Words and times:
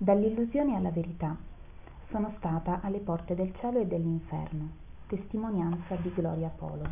Dall'illusione 0.00 0.76
alla 0.76 0.92
verità. 0.92 1.36
Sono 2.10 2.32
stata 2.36 2.78
alle 2.82 3.00
porte 3.00 3.34
del 3.34 3.52
cielo 3.56 3.80
e 3.80 3.86
dell'inferno. 3.88 4.68
Testimonianza 5.08 5.96
di 5.96 6.12
Gloria 6.14 6.52
Polo. 6.56 6.84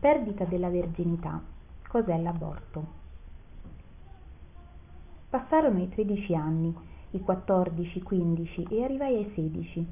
Perdita 0.00 0.44
della 0.46 0.68
verginità. 0.68 1.40
Cos'è 1.86 2.18
l'aborto? 2.18 2.84
Passarono 5.30 5.80
i 5.80 5.88
13 5.88 6.34
anni, 6.34 6.76
i 7.10 7.20
14, 7.20 8.02
15 8.02 8.62
e 8.64 8.82
arrivai 8.82 9.14
ai 9.18 9.32
16. 9.36 9.86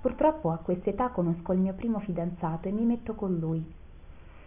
Purtroppo 0.00 0.50
a 0.50 0.56
quest'età 0.56 1.10
conosco 1.10 1.52
il 1.52 1.58
mio 1.58 1.74
primo 1.74 1.98
fidanzato 2.00 2.68
e 2.68 2.72
mi 2.72 2.86
metto 2.86 3.14
con 3.14 3.36
lui. 3.36 3.62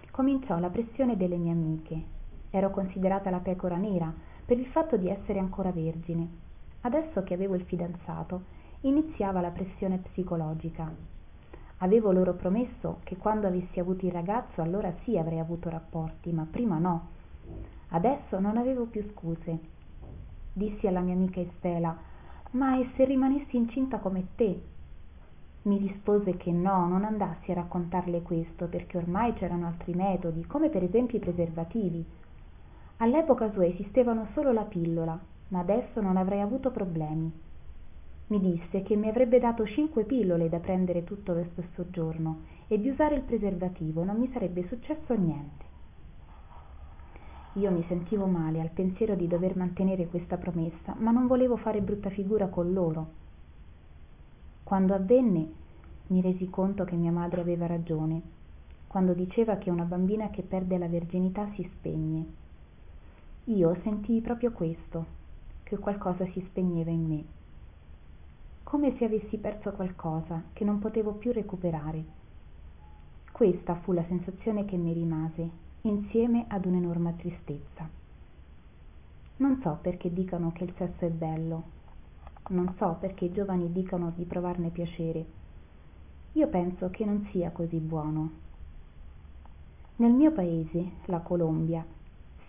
Cominciò 0.09 0.57
la 0.57 0.71
pressione 0.71 1.16
delle 1.16 1.38
mie 1.38 1.52
amiche. 1.52 2.04
Ero 2.50 2.71
considerata 2.71 3.29
la 3.29 3.38
pecora 3.38 3.77
nera 3.77 4.11
per 4.43 4.57
il 4.57 4.66
fatto 4.66 4.97
di 4.97 5.09
essere 5.09 5.38
ancora 5.38 5.71
vergine 5.71 6.45
Adesso 6.86 7.23
che 7.23 7.33
avevo 7.33 7.55
il 7.55 7.63
fidanzato, 7.63 8.44
iniziava 8.81 9.41
la 9.41 9.49
pressione 9.49 9.98
psicologica. 9.98 10.88
Avevo 11.80 12.11
loro 12.11 12.34
promesso 12.34 12.99
che 13.03 13.17
quando 13.17 13.48
avessi 13.48 13.80
avuto 13.80 14.05
il 14.05 14.11
ragazzo 14.11 14.61
allora 14.61 14.94
sì 15.03 15.17
avrei 15.17 15.39
avuto 15.39 15.67
rapporti, 15.67 16.31
ma 16.31 16.45
prima 16.49 16.77
no. 16.77 17.08
Adesso 17.89 18.39
non 18.39 18.58
avevo 18.58 18.85
più 18.85 19.03
scuse. 19.13 19.58
Dissi 20.53 20.85
alla 20.85 20.99
mia 20.99 21.16
amica 21.16 21.39
Estela, 21.39 21.98
ma 22.52 22.77
e 22.77 22.91
se 22.95 23.03
rimanessi 23.03 23.58
incinta 23.58 23.97
come 23.97 24.27
te? 24.36 24.61
Mi 25.63 25.80
rispose 25.80 26.38
che 26.38 26.52
no, 26.52 26.88
non 26.88 27.03
andassi 27.03 27.49
a 27.49 27.55
raccontarle 27.55 28.22
questo, 28.22 28.67
perché 28.67 28.97
ormai 28.97 29.33
c'erano 29.33 29.66
altri 29.66 29.95
metodi, 29.95 30.45
come 30.45 30.70
per 30.70 30.83
esempio 30.83 31.17
i 31.17 31.22
preservativi. 31.22 32.05
All'epoca 32.97 33.52
sua 33.53 33.66
esistevano 33.66 34.27
solo 34.33 34.52
la 34.52 34.63
pillola, 34.63 35.20
ma 35.49 35.59
adesso 35.59 36.02
non 36.02 36.17
avrei 36.17 36.41
avuto 36.41 36.72
problemi. 36.72 37.31
Mi 38.27 38.40
disse 38.40 38.81
che 38.81 38.95
mi 38.95 39.08
avrebbe 39.08 39.40
dato 39.40 39.66
cinque 39.67 40.03
pillole 40.03 40.50
da 40.50 40.59
prendere 40.59 41.03
tutto 41.03 41.33
lo 41.33 41.45
stesso 41.52 41.89
giorno 41.92 42.42
e 42.67 42.80
di 42.80 42.89
usare 42.89 43.16
il 43.16 43.22
preservativo 43.22 44.03
non 44.03 44.17
mi 44.17 44.30
sarebbe 44.31 44.66
successo 44.67 45.14
niente. 45.14 45.64
Io 47.53 47.72
mi 47.72 47.86
sentivo 47.88 48.25
male 48.25 48.59
al 48.59 48.72
pensiero 48.72 49.16
di 49.16 49.28
dover 49.28 49.56
mantenere 49.56 50.08
questa 50.08 50.38
promessa, 50.38 50.95
ma 50.97 51.11
non 51.11 51.28
volevo 51.28 51.56
fare 51.56 51.81
brutta 51.81 52.09
figura 52.09 52.47
con 52.47 52.73
loro. 52.73 53.08
Quando 54.64 54.94
avvenne 54.94 55.47
mi 56.08 56.22
resi 56.22 56.50
conto 56.50 56.84
che 56.84 56.95
mia 56.95 57.12
madre 57.12 57.41
aveva 57.41 57.67
ragione, 57.67 58.22
quando 58.88 59.14
diceva 59.14 59.58
che 59.58 59.69
una 59.69 59.84
bambina 59.84 60.30
che 60.31 60.41
perde 60.41 60.78
la 60.78 60.88
verginità 60.88 61.50
si 61.53 61.69
spegne. 61.75 62.25
Io 63.45 63.78
sentii 63.84 64.22
proprio 64.22 64.52
questo, 64.52 65.06
che 65.66 65.77
qualcosa 65.77 66.25
si 66.27 66.45
spegneva 66.47 66.91
in 66.91 67.08
me, 67.08 67.23
come 68.63 68.95
se 68.97 69.05
avessi 69.05 69.38
perso 69.38 69.72
qualcosa 69.72 70.44
che 70.53 70.63
non 70.63 70.77
potevo 70.77 71.13
più 71.13 71.31
recuperare. 71.31 72.03
Questa 73.31 73.73
fu 73.81 73.91
la 73.91 74.05
sensazione 74.07 74.66
che 74.66 74.77
mi 74.77 74.94
rimase, 74.94 75.49
insieme 75.81 76.45
ad 76.47 76.66
un'enorme 76.66 77.16
tristezza. 77.17 77.89
Non 79.38 79.59
so 79.63 79.80
perché 79.81 80.13
dicano 80.13 80.52
che 80.52 80.66
il 80.66 80.73
sesso 80.77 81.03
è 81.03 81.09
bello, 81.09 81.63
non 82.50 82.75
so 82.77 82.97
perché 83.00 83.25
i 83.25 83.31
giovani 83.31 83.72
dicano 83.72 84.13
di 84.16 84.23
provarne 84.25 84.69
piacere. 84.69 85.25
Io 86.33 86.47
penso 86.47 86.91
che 86.91 87.05
non 87.05 87.27
sia 87.31 87.50
così 87.50 87.77
buono. 87.77 88.29
Nel 89.95 90.11
mio 90.11 90.31
paese, 90.31 90.91
la 91.05 91.22
Colombia, 91.22 91.83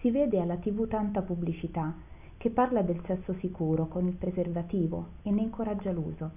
si 0.01 0.11
vede 0.11 0.39
alla 0.39 0.57
tv 0.57 0.87
tanta 0.87 1.23
pubblicità 1.23 1.95
che 2.37 2.51
parla 2.51 2.83
del 2.83 3.01
sesso 3.07 3.35
sicuro 3.41 3.87
con 3.87 4.07
il 4.07 4.15
preservativo 4.15 5.07
e 5.23 5.31
ne 5.31 5.43
incoraggia 5.43 5.91
l'uso. 5.93 6.31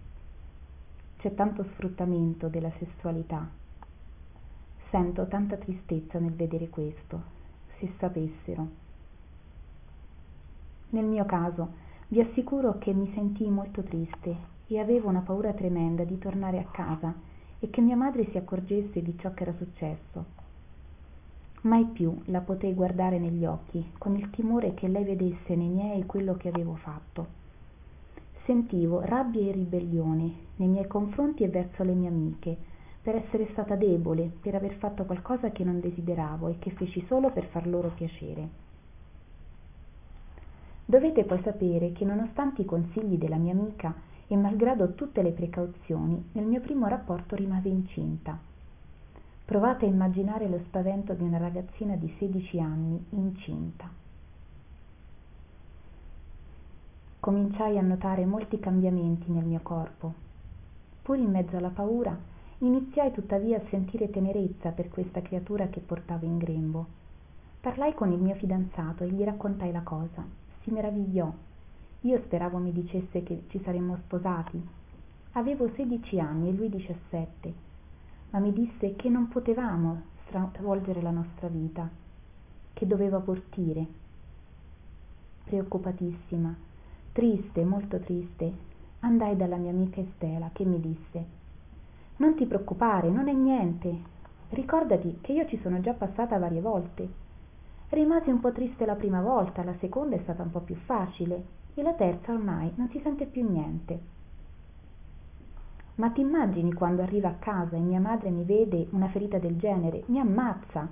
C'è 1.17 1.33
tanto 1.33 1.63
sfruttamento 1.73 2.47
della 2.47 2.71
sessualità. 2.77 3.47
Sento 4.89 5.27
tanta 5.27 5.57
tristezza 5.57 6.19
nel 6.19 6.33
vedere 6.33 6.69
questo, 6.69 7.21
se 7.77 7.91
sapessero. 7.99 8.67
Nel 10.91 11.05
mio 11.05 11.25
caso, 11.25 11.87
vi 12.07 12.21
assicuro 12.21 12.77
che 12.79 12.93
mi 12.93 13.11
sentii 13.13 13.49
molto 13.49 13.83
triste 13.83 14.35
e 14.67 14.79
avevo 14.79 15.09
una 15.09 15.21
paura 15.21 15.53
tremenda 15.53 16.03
di 16.03 16.17
tornare 16.17 16.59
a 16.59 16.65
casa 16.71 17.13
e 17.59 17.69
che 17.69 17.81
mia 17.81 17.95
madre 17.95 18.29
si 18.31 18.37
accorgesse 18.37 19.01
di 19.01 19.15
ciò 19.19 19.33
che 19.33 19.43
era 19.43 19.53
successo 19.53 20.47
mai 21.61 21.85
più 21.85 22.21
la 22.25 22.39
potei 22.39 22.73
guardare 22.73 23.19
negli 23.19 23.45
occhi 23.45 23.91
con 23.97 24.15
il 24.15 24.29
timore 24.29 24.73
che 24.73 24.87
lei 24.87 25.03
vedesse 25.03 25.55
nei 25.55 25.67
miei 25.67 26.05
quello 26.05 26.35
che 26.35 26.47
avevo 26.47 26.75
fatto. 26.75 27.37
Sentivo 28.45 29.01
rabbia 29.01 29.41
e 29.41 29.51
ribellione 29.51 30.33
nei 30.55 30.67
miei 30.67 30.87
confronti 30.87 31.43
e 31.43 31.49
verso 31.49 31.83
le 31.83 31.93
mie 31.93 32.07
amiche 32.07 32.57
per 33.01 33.15
essere 33.15 33.49
stata 33.51 33.75
debole 33.75 34.31
per 34.41 34.55
aver 34.55 34.73
fatto 34.75 35.03
qualcosa 35.05 35.51
che 35.51 35.63
non 35.63 35.79
desideravo 35.79 36.47
e 36.47 36.59
che 36.59 36.71
feci 36.71 37.03
solo 37.07 37.29
per 37.31 37.45
far 37.47 37.67
loro 37.67 37.89
piacere. 37.89 38.47
Dovete 40.85 41.23
poi 41.25 41.41
sapere 41.43 41.91
che 41.91 42.05
nonostante 42.05 42.61
i 42.61 42.65
consigli 42.65 43.17
della 43.17 43.37
mia 43.37 43.53
amica 43.53 43.93
e 44.27 44.35
malgrado 44.35 44.93
tutte 44.93 45.21
le 45.21 45.31
precauzioni 45.31 46.29
nel 46.31 46.45
mio 46.45 46.61
primo 46.61 46.87
rapporto 46.87 47.35
rimasi 47.35 47.69
incinta 47.69 48.47
Provate 49.49 49.87
a 49.87 49.89
immaginare 49.89 50.47
lo 50.47 50.59
spavento 50.65 51.15
di 51.15 51.23
una 51.23 51.39
ragazzina 51.39 51.95
di 51.95 52.13
16 52.19 52.59
anni 52.59 53.03
incinta. 53.09 53.89
Cominciai 57.19 57.79
a 57.79 57.81
notare 57.81 58.27
molti 58.27 58.59
cambiamenti 58.59 59.31
nel 59.31 59.45
mio 59.45 59.61
corpo. 59.63 60.13
Pur 61.01 61.17
in 61.17 61.31
mezzo 61.31 61.57
alla 61.57 61.69
paura, 61.71 62.15
iniziai 62.59 63.11
tuttavia 63.11 63.57
a 63.57 63.67
sentire 63.71 64.11
tenerezza 64.11 64.69
per 64.69 64.89
questa 64.89 65.23
creatura 65.23 65.65
che 65.69 65.79
portavo 65.79 66.27
in 66.27 66.37
grembo. 66.37 66.85
Parlai 67.59 67.95
con 67.95 68.11
il 68.11 68.19
mio 68.19 68.35
fidanzato 68.35 69.03
e 69.03 69.09
gli 69.09 69.23
raccontai 69.23 69.71
la 69.71 69.81
cosa. 69.81 70.23
Si 70.61 70.69
meravigliò. 70.69 71.33
Io 72.01 72.21
speravo 72.23 72.59
mi 72.59 72.71
dicesse 72.71 73.23
che 73.23 73.45
ci 73.47 73.59
saremmo 73.63 73.97
sposati. 74.03 74.63
Avevo 75.31 75.71
16 75.73 76.19
anni 76.19 76.49
e 76.49 76.51
lui 76.51 76.69
17 76.69 77.67
ma 78.31 78.39
mi 78.39 78.53
disse 78.53 78.95
che 78.95 79.09
non 79.09 79.27
potevamo 79.27 80.01
stravolgere 80.27 81.01
la 81.01 81.11
nostra 81.11 81.47
vita, 81.47 81.89
che 82.73 82.87
doveva 82.87 83.17
abortire. 83.17 83.85
Preoccupatissima, 85.43 86.55
triste, 87.11 87.63
molto 87.63 87.99
triste, 87.99 88.53
andai 88.99 89.35
dalla 89.35 89.55
mia 89.55 89.71
amica 89.71 89.99
Estela 89.99 90.49
che 90.53 90.63
mi 90.63 90.79
disse 90.79 91.25
Non 92.17 92.35
ti 92.35 92.45
preoccupare, 92.45 93.09
non 93.09 93.27
è 93.27 93.33
niente. 93.33 94.17
Ricordati 94.49 95.19
che 95.21 95.33
io 95.33 95.47
ci 95.47 95.59
sono 95.61 95.79
già 95.81 95.93
passata 95.93 96.37
varie 96.37 96.61
volte. 96.61 97.27
Rimasi 97.89 98.29
un 98.29 98.39
po' 98.39 98.51
triste 98.51 98.85
la 98.85 98.95
prima 98.95 99.21
volta, 99.21 99.63
la 99.63 99.75
seconda 99.79 100.15
è 100.15 100.19
stata 100.21 100.43
un 100.43 100.51
po' 100.51 100.59
più 100.59 100.75
facile 100.75 101.57
e 101.73 101.81
la 101.81 101.93
terza 101.93 102.31
ormai 102.31 102.71
non 102.75 102.89
si 102.89 102.99
sente 103.01 103.25
più 103.25 103.49
niente. 103.49 104.17
Ma 105.99 106.11
ti 106.11 106.21
immagini 106.21 106.71
quando 106.71 107.01
arriva 107.01 107.27
a 107.27 107.33
casa 107.33 107.75
e 107.75 107.79
mia 107.79 107.99
madre 107.99 108.29
mi 108.29 108.45
vede 108.45 108.87
una 108.91 109.09
ferita 109.09 109.37
del 109.37 109.57
genere? 109.57 110.03
Mi 110.05 110.17
ammazza. 110.17 110.87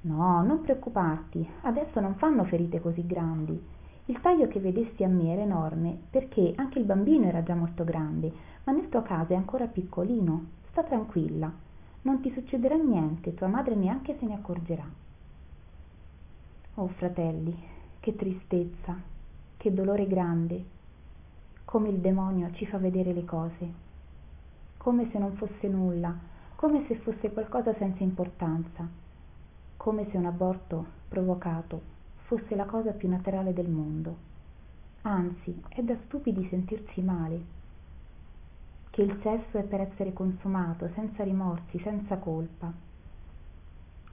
No, 0.00 0.42
non 0.42 0.60
preoccuparti, 0.60 1.48
adesso 1.60 2.00
non 2.00 2.16
fanno 2.16 2.42
ferite 2.42 2.80
così 2.80 3.06
grandi. 3.06 3.64
Il 4.06 4.20
taglio 4.20 4.48
che 4.48 4.58
vedesti 4.58 5.04
a 5.04 5.08
me 5.08 5.30
era 5.30 5.42
enorme 5.42 5.96
perché 6.10 6.52
anche 6.56 6.80
il 6.80 6.84
bambino 6.84 7.26
era 7.26 7.44
già 7.44 7.54
molto 7.54 7.84
grande, 7.84 8.32
ma 8.64 8.72
nel 8.72 8.88
tuo 8.88 9.02
caso 9.02 9.34
è 9.34 9.36
ancora 9.36 9.66
piccolino. 9.66 10.46
Sta 10.70 10.82
tranquilla, 10.82 11.52
non 12.02 12.20
ti 12.20 12.32
succederà 12.32 12.74
niente, 12.74 13.34
tua 13.34 13.46
madre 13.46 13.76
neanche 13.76 14.16
se 14.18 14.26
ne 14.26 14.34
accorgerà. 14.34 14.84
Oh 16.74 16.88
fratelli, 16.88 17.56
che 18.00 18.16
tristezza, 18.16 18.96
che 19.56 19.72
dolore 19.72 20.08
grande, 20.08 20.64
come 21.64 21.88
il 21.88 21.98
demonio 21.98 22.50
ci 22.54 22.66
fa 22.66 22.78
vedere 22.78 23.12
le 23.12 23.24
cose 23.24 23.90
come 24.82 25.08
se 25.12 25.18
non 25.18 25.36
fosse 25.36 25.68
nulla, 25.68 26.12
come 26.56 26.84
se 26.88 26.96
fosse 26.96 27.30
qualcosa 27.30 27.72
senza 27.76 28.02
importanza, 28.02 28.84
come 29.76 30.10
se 30.10 30.16
un 30.16 30.26
aborto 30.26 30.84
provocato 31.06 31.80
fosse 32.24 32.56
la 32.56 32.64
cosa 32.64 32.90
più 32.90 33.08
naturale 33.08 33.52
del 33.52 33.68
mondo. 33.68 34.16
Anzi, 35.02 35.62
è 35.68 35.82
da 35.82 35.94
stupidi 36.06 36.48
sentirsi 36.48 37.00
male, 37.00 37.40
che 38.90 39.02
il 39.02 39.20
sesso 39.22 39.56
è 39.58 39.62
per 39.62 39.82
essere 39.82 40.12
consumato 40.12 40.90
senza 40.96 41.22
rimorsi, 41.22 41.78
senza 41.78 42.16
colpa. 42.16 42.72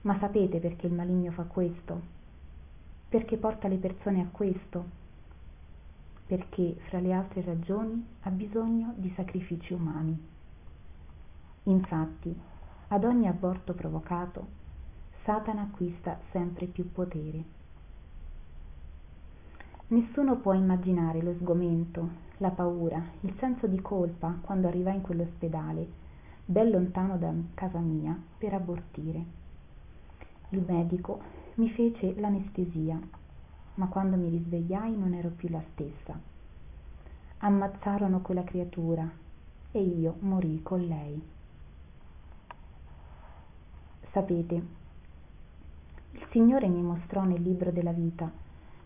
Ma 0.02 0.18
sapete 0.20 0.60
perché 0.60 0.86
il 0.86 0.92
maligno 0.92 1.32
fa 1.32 1.42
questo? 1.42 2.00
Perché 3.08 3.36
porta 3.38 3.66
le 3.66 3.78
persone 3.78 4.20
a 4.20 4.28
questo? 4.30 4.84
Perché, 6.26 6.76
fra 6.86 7.00
le 7.00 7.12
altre 7.12 7.42
ragioni, 7.42 8.06
ha 8.20 8.30
bisogno 8.30 8.92
di 8.94 9.12
sacrifici 9.16 9.72
umani. 9.72 10.38
Infatti, 11.70 12.36
ad 12.88 13.04
ogni 13.04 13.28
aborto 13.28 13.74
provocato, 13.74 14.58
Satana 15.22 15.62
acquista 15.62 16.18
sempre 16.32 16.66
più 16.66 16.90
potere. 16.90 17.44
Nessuno 19.88 20.36
può 20.38 20.52
immaginare 20.52 21.22
lo 21.22 21.32
sgomento, 21.34 22.08
la 22.38 22.50
paura, 22.50 23.00
il 23.20 23.36
senso 23.38 23.68
di 23.68 23.80
colpa 23.80 24.36
quando 24.40 24.66
arrivai 24.66 24.96
in 24.96 25.02
quell'ospedale, 25.02 25.86
ben 26.44 26.70
lontano 26.70 27.16
da 27.18 27.32
casa 27.54 27.78
mia, 27.78 28.20
per 28.36 28.52
abortire. 28.54 29.24
Il 30.48 30.64
medico 30.66 31.20
mi 31.54 31.70
fece 31.70 32.18
l'anestesia, 32.18 32.98
ma 33.74 33.86
quando 33.86 34.16
mi 34.16 34.28
risvegliai 34.28 34.96
non 34.96 35.14
ero 35.14 35.28
più 35.28 35.48
la 35.48 35.62
stessa. 35.72 36.18
Ammazzarono 37.38 38.22
quella 38.22 38.42
creatura 38.42 39.08
e 39.70 39.80
io 39.80 40.16
morì 40.20 40.62
con 40.64 40.80
lei. 40.80 41.38
Sapete, 44.12 44.54
il 44.54 46.26
Signore 46.30 46.66
mi 46.66 46.82
mostrò 46.82 47.22
nel 47.22 47.40
libro 47.40 47.70
della 47.70 47.92
vita 47.92 48.28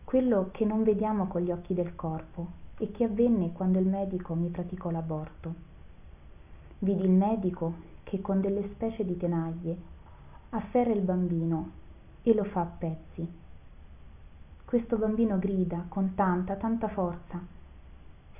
quello 0.04 0.50
che 0.52 0.66
non 0.66 0.82
vediamo 0.82 1.28
con 1.28 1.40
gli 1.40 1.50
occhi 1.50 1.72
del 1.72 1.94
corpo 1.94 2.46
e 2.76 2.90
che 2.90 3.04
avvenne 3.04 3.52
quando 3.52 3.78
il 3.78 3.86
medico 3.86 4.34
mi 4.34 4.48
praticò 4.48 4.90
l'aborto. 4.90 5.54
Vidi 6.80 7.04
il 7.04 7.10
medico 7.10 7.72
che 8.02 8.20
con 8.20 8.42
delle 8.42 8.68
specie 8.74 9.02
di 9.02 9.16
tenaglie 9.16 9.76
afferra 10.50 10.92
il 10.92 11.00
bambino 11.00 11.70
e 12.22 12.34
lo 12.34 12.44
fa 12.44 12.60
a 12.60 12.72
pezzi. 12.78 13.26
Questo 14.66 14.98
bambino 14.98 15.38
grida 15.38 15.86
con 15.88 16.14
tanta, 16.14 16.56
tanta 16.56 16.88
forza. 16.88 17.40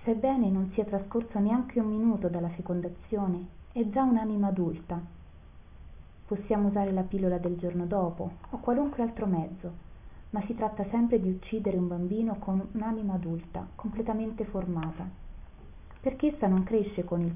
Sebbene 0.03 0.51
non 0.51 0.71
sia 0.75 0.85
trascorso 0.85 1.39
neanche 1.39 1.81
un 1.81 1.89
minuto 1.89 2.29
dalla 2.29 2.51
fecondazione, 2.51 3.47
è 3.73 3.89
già 3.89 4.03
un'anima 4.03 4.49
adulta. 4.49 5.23
Possiamo 6.27 6.69
usare 6.69 6.93
la 6.93 7.03
pillola 7.03 7.39
del 7.39 7.57
giorno 7.57 7.87
dopo 7.87 8.31
o 8.51 8.59
qualunque 8.59 9.03
altro 9.03 9.27
mezzo 9.27 9.93
ma 10.35 10.43
si 10.47 10.55
tratta 10.57 10.85
sempre 10.91 11.21
di 11.21 11.31
uccidere 11.31 11.77
un 11.77 11.87
bambino 11.87 12.35
con 12.41 12.61
un'anima 12.73 13.15
adulta, 13.15 13.69
completamente 13.77 14.45
formata. 14.45 15.09
Perché 16.01 16.35
essa 16.35 16.49
non 16.49 16.65
cresce 16.65 17.05
con 17.05 17.21
il 17.21 17.33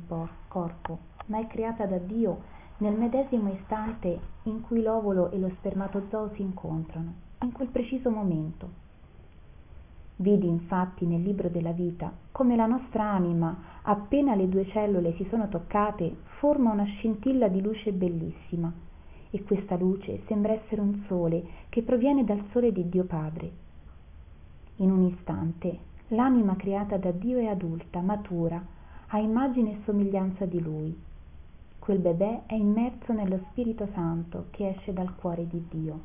corpo, 0.48 0.98
ma 1.26 1.38
è 1.38 1.46
creata 1.46 1.86
da 1.86 1.98
Dio 1.98 2.42
nel 2.78 2.98
medesimo 2.98 3.52
istante 3.52 4.18
in 4.42 4.62
cui 4.62 4.82
l'ovulo 4.82 5.30
e 5.30 5.38
lo 5.38 5.48
spermatozoo 5.58 6.32
si 6.34 6.42
incontrano, 6.42 7.14
in 7.42 7.52
quel 7.52 7.68
preciso 7.68 8.10
momento. 8.10 8.87
Vidi 10.20 10.48
infatti 10.48 11.06
nel 11.06 11.22
libro 11.22 11.48
della 11.48 11.70
vita 11.70 12.12
come 12.32 12.56
la 12.56 12.66
nostra 12.66 13.04
anima, 13.04 13.56
appena 13.82 14.34
le 14.34 14.48
due 14.48 14.66
cellule 14.66 15.14
si 15.14 15.24
sono 15.30 15.48
toccate, 15.48 16.16
forma 16.38 16.72
una 16.72 16.84
scintilla 16.84 17.46
di 17.46 17.60
luce 17.60 17.92
bellissima 17.92 18.72
e 19.30 19.44
questa 19.44 19.76
luce 19.76 20.22
sembra 20.26 20.54
essere 20.54 20.80
un 20.80 21.04
sole 21.06 21.44
che 21.68 21.82
proviene 21.82 22.24
dal 22.24 22.42
sole 22.50 22.72
di 22.72 22.88
Dio 22.88 23.04
Padre. 23.04 23.50
In 24.76 24.90
un 24.90 25.04
istante 25.04 25.78
l'anima 26.08 26.56
creata 26.56 26.96
da 26.96 27.12
Dio 27.12 27.38
è 27.38 27.46
adulta, 27.46 28.00
matura, 28.00 28.60
a 29.06 29.18
immagine 29.18 29.70
e 29.70 29.80
somiglianza 29.84 30.46
di 30.46 30.60
Lui. 30.60 31.00
Quel 31.78 31.98
bebè 31.98 32.46
è 32.46 32.54
immerso 32.54 33.12
nello 33.12 33.38
Spirito 33.50 33.88
Santo 33.94 34.46
che 34.50 34.70
esce 34.70 34.92
dal 34.92 35.14
cuore 35.14 35.46
di 35.46 35.64
Dio. 35.70 36.00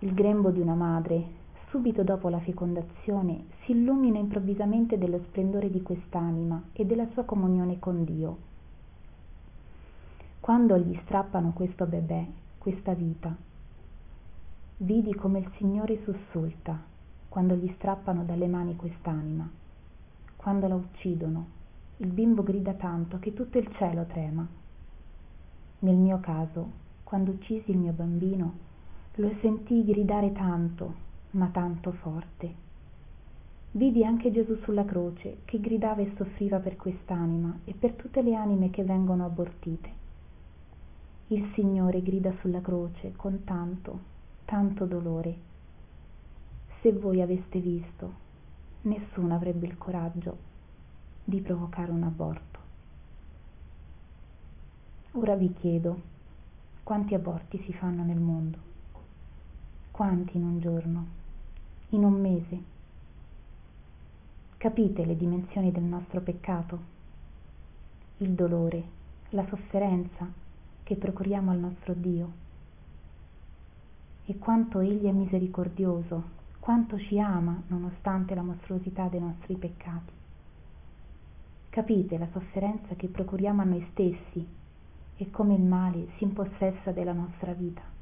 Il 0.00 0.12
grembo 0.12 0.50
di 0.50 0.60
una 0.60 0.74
madre, 0.74 1.44
subito 1.68 2.02
dopo 2.02 2.28
la 2.28 2.40
fecondazione, 2.40 3.46
si 3.64 3.72
illumina 3.72 4.18
improvvisamente 4.18 4.98
dello 4.98 5.20
splendore 5.28 5.70
di 5.70 5.82
quest'anima 5.82 6.62
e 6.72 6.84
della 6.84 7.08
sua 7.12 7.24
comunione 7.24 7.78
con 7.78 8.04
Dio 8.04 8.54
quando 10.46 10.78
gli 10.78 10.96
strappano 11.02 11.50
questo 11.52 11.86
bebè, 11.86 12.24
questa 12.58 12.94
vita, 12.94 13.34
vidi 14.76 15.12
come 15.12 15.40
il 15.40 15.50
Signore 15.56 16.04
sussulta 16.04 16.80
quando 17.28 17.56
gli 17.56 17.68
strappano 17.74 18.22
dalle 18.22 18.46
mani 18.46 18.76
quest'anima. 18.76 19.50
Quando 20.36 20.68
la 20.68 20.76
uccidono, 20.76 21.46
il 21.96 22.12
bimbo 22.12 22.44
grida 22.44 22.74
tanto 22.74 23.18
che 23.18 23.32
tutto 23.32 23.58
il 23.58 23.68
cielo 23.74 24.04
trema. 24.04 24.46
Nel 25.80 25.96
mio 25.96 26.20
caso, 26.20 26.70
quando 27.02 27.32
uccisi 27.32 27.72
il 27.72 27.78
mio 27.78 27.92
bambino, 27.92 28.52
lo 29.16 29.32
sentii 29.40 29.84
gridare 29.84 30.30
tanto, 30.30 30.94
ma 31.36 31.46
tanto 31.46 31.92
forte. 31.92 32.64
Vidi 33.72 34.04
anche 34.04 34.30
Gesù 34.30 34.56
sulla 34.62 34.84
croce 34.84 35.38
che 35.44 35.60
gridava 35.60 36.02
e 36.02 36.12
soffriva 36.16 36.58
per 36.58 36.76
quest'anima 36.76 37.60
e 37.64 37.72
per 37.72 37.92
tutte 37.92 38.20
le 38.22 38.34
anime 38.34 38.70
che 38.70 38.84
vengono 38.84 39.24
abortite 39.24 40.04
il 41.28 41.50
Signore 41.54 42.02
grida 42.02 42.32
sulla 42.40 42.60
croce 42.60 43.14
con 43.16 43.42
tanto, 43.42 43.98
tanto 44.44 44.84
dolore. 44.84 45.36
Se 46.80 46.92
voi 46.92 47.20
aveste 47.20 47.58
visto, 47.58 48.12
nessuno 48.82 49.34
avrebbe 49.34 49.66
il 49.66 49.76
coraggio 49.76 50.36
di 51.24 51.40
provocare 51.40 51.90
un 51.90 52.04
aborto. 52.04 52.60
Ora 55.12 55.34
vi 55.34 55.52
chiedo, 55.54 56.00
quanti 56.84 57.14
aborti 57.14 57.60
si 57.64 57.72
fanno 57.72 58.04
nel 58.04 58.20
mondo? 58.20 58.58
Quanti 59.90 60.36
in 60.36 60.44
un 60.44 60.60
giorno? 60.60 61.06
In 61.90 62.02
un 62.02 62.20
mese? 62.20 62.62
Capite 64.56 65.04
le 65.04 65.16
dimensioni 65.16 65.70
del 65.70 65.84
nostro 65.84 66.20
peccato? 66.20 66.80
Il 68.16 68.30
dolore, 68.30 68.82
la 69.30 69.46
sofferenza, 69.46 70.26
che 70.82 70.96
procuriamo 70.96 71.52
al 71.52 71.58
nostro 71.58 71.94
Dio 71.94 72.32
e 74.24 74.36
quanto 74.38 74.80
Egli 74.80 75.04
è 75.04 75.12
misericordioso, 75.12 76.24
quanto 76.58 76.98
ci 76.98 77.20
ama 77.20 77.62
nonostante 77.68 78.34
la 78.34 78.42
mostruosità 78.42 79.06
dei 79.06 79.20
nostri 79.20 79.54
peccati. 79.54 80.12
Capite 81.70 82.18
la 82.18 82.26
sofferenza 82.32 82.96
che 82.96 83.06
procuriamo 83.06 83.62
a 83.62 83.64
noi 83.64 83.86
stessi 83.92 84.44
e 85.18 85.30
come 85.30 85.54
il 85.54 85.62
male 85.62 86.08
si 86.16 86.24
impossessa 86.24 86.90
della 86.90 87.12
nostra 87.12 87.52
vita. 87.52 87.95